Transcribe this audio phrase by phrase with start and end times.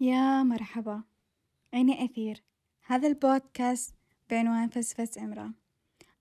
[0.00, 1.02] يا مرحبا.
[1.74, 2.42] أنا أثير.
[2.86, 3.94] هذا البودكاست
[4.30, 5.52] بعنوان فسفس إمرأة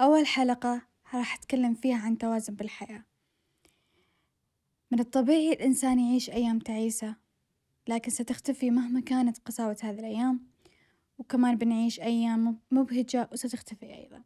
[0.00, 0.82] أول حلقة
[1.14, 3.04] راح أتكلم فيها عن توازن بالحياة.
[4.90, 7.16] من الطبيعي الإنسان يعيش أيام تعيسة
[7.88, 10.46] لكن ستختفي مهما كانت قساوة هذه الأيام
[11.18, 14.22] وكمان بنعيش أيام مبهجة وستختفي أيضا.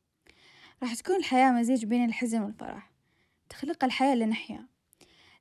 [0.82, 2.90] راح تكون الحياة مزيج بين الحزن والفرح.
[3.48, 4.68] تخلق الحياة اللي نحياها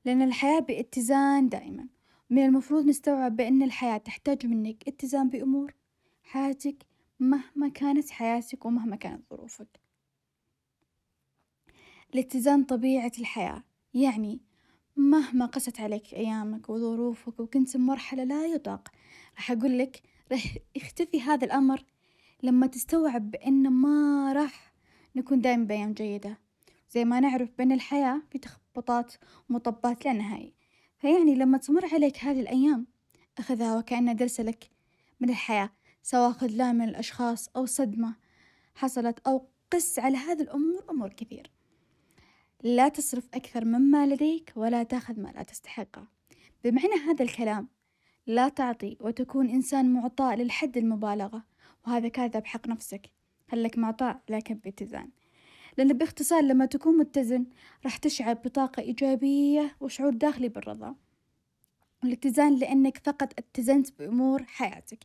[0.05, 1.87] لأن الحياة باتزان دائما.
[2.29, 5.73] من المفروض نستوعب بأن الحياة تحتاج منك اتزان بأمور
[6.23, 6.85] حياتك
[7.19, 9.79] مهما كانت حياتك ومهما كانت ظروفك،
[12.13, 14.39] الاتزان طبيعة الحياة يعني
[14.95, 18.87] مهما قست عليك أيامك وظروفك وكنت بمرحلة لا يطاق
[19.35, 21.83] راح أقولك راح يختفي هذا الأمر
[22.43, 24.73] لما تستوعب بأن ما راح
[25.15, 26.39] نكون دايما بأيام جيدة،
[26.91, 29.13] زي ما نعرف بأن الحياة في تخبطات
[29.49, 30.53] ومطبات لا نهائي.
[31.03, 32.87] فيعني لما تمر عليك هذه الأيام
[33.37, 34.69] أخذها وكأنها درس لك
[35.19, 35.69] من الحياة
[36.03, 38.15] سواء خذلان من الأشخاص أو صدمة
[38.75, 41.51] حصلت أو قس على هذه الأمور أمور كثير،
[42.63, 46.07] لا تصرف أكثر مما لديك ولا تأخذ ما لا تستحقه،
[46.63, 47.67] بمعنى هذا الكلام
[48.27, 51.43] لا تعطي وتكون إنسان معطاء للحد المبالغة
[51.87, 53.09] وهذا كذا بحق نفسك،
[53.51, 55.09] خلك معطاء؟ لكن باتزان،
[55.77, 57.45] لأن باختصار لما تكون متزن
[57.85, 60.95] راح تشعر بطاقة إيجابية وشعور داخلي بالرضا،
[62.03, 64.99] والاتزان لأنك فقط اتزنت بأمور حياتك،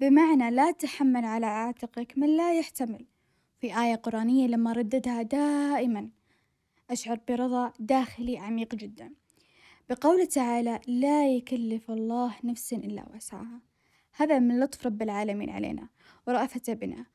[0.00, 3.04] بمعنى لا تحمل على عاتقك من لا يحتمل،
[3.60, 6.08] في آية قرآنية لما رددها دائما
[6.90, 9.12] أشعر برضا داخلي عميق جدا،
[9.90, 13.60] بقوله تعالى لا يكلف الله نفسا إلا وسعها،
[14.16, 15.88] هذا من لطف رب العالمين علينا.
[16.26, 17.06] ورأفته بنا،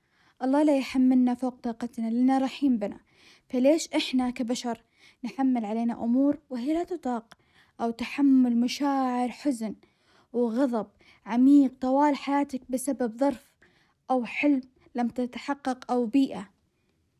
[0.41, 2.99] الله لا يحملنا فوق طاقتنا لأنه رحيم بنا،
[3.49, 4.83] فليش إحنا كبشر
[5.23, 7.33] نحمل علينا أمور وهي لا تطاق،
[7.81, 9.75] أو تحمل مشاعر حزن
[10.33, 10.87] وغضب
[11.25, 13.53] عميق طوال حياتك بسبب ظرف
[14.11, 14.61] أو حلم
[14.95, 16.49] لم تتحقق أو بيئة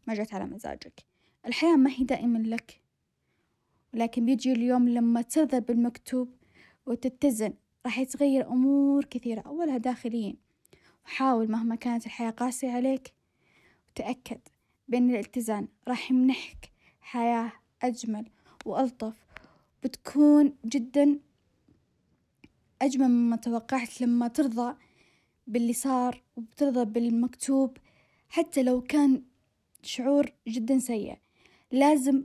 [0.07, 1.05] ما جت على مزاجك،
[1.45, 2.81] الحياة ما هي دائما لك،
[3.93, 6.29] ولكن بيجي اليوم لما ترضى بالمكتوب
[6.85, 7.53] وتتزن.
[7.85, 10.35] راح يتغير أمور كثيرة أولها داخليا،
[11.05, 13.13] وحاول مهما كانت الحياة قاسية عليك.
[13.89, 14.39] وتأكد
[14.87, 16.71] بأن الاتزان راح يمنحك
[17.01, 18.29] حياة أجمل
[18.65, 19.25] وألطف
[19.83, 21.19] بتكون جدا
[22.81, 24.75] أجمل مما توقعت لما ترضى
[25.47, 27.77] باللي صار وبترضى بالمكتوب.
[28.29, 29.23] حتى لو كان
[29.81, 31.17] شعور جدا سيء،
[31.71, 32.23] لازم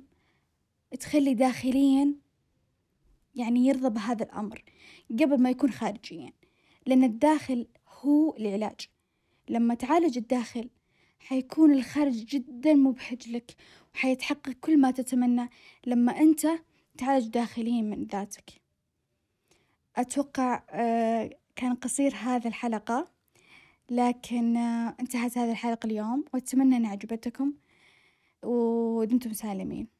[1.00, 2.14] تخلي داخليا
[3.34, 4.64] يعني يرضى بهذا الأمر
[5.10, 6.32] قبل ما يكون خارجيا،
[6.86, 7.66] لأن الداخل
[7.98, 8.80] هو العلاج،
[9.48, 10.70] لما تعالج الداخل
[11.18, 13.56] حيكون الخارج جدا مبهج لك
[13.94, 15.48] وحيتحقق كل ما تتمناه
[15.86, 16.46] لما أنت
[16.98, 18.50] تعالج داخليا من ذاتك،
[19.96, 20.56] أتوقع
[21.56, 23.08] كان قصير هذا الحلقة،
[23.90, 27.52] لكن انتهت هذه الحلقة اليوم وأتمنى إنها عجبتكم
[28.42, 29.97] ودمتم سالمين.